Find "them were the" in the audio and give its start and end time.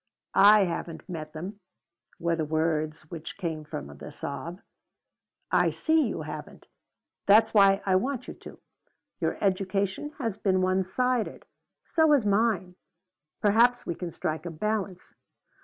1.33-2.43